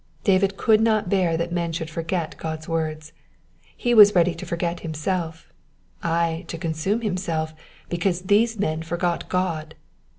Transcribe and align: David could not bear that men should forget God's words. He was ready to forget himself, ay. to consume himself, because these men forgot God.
David 0.23 0.57
could 0.57 0.81
not 0.81 1.09
bear 1.11 1.37
that 1.37 1.51
men 1.51 1.71
should 1.71 1.91
forget 1.91 2.33
God's 2.39 2.67
words. 2.67 3.13
He 3.77 3.93
was 3.93 4.15
ready 4.15 4.33
to 4.33 4.47
forget 4.47 4.79
himself, 4.79 5.53
ay. 6.01 6.43
to 6.47 6.57
consume 6.57 7.01
himself, 7.01 7.53
because 7.87 8.23
these 8.23 8.57
men 8.57 8.81
forgot 8.81 9.29
God. 9.29 9.75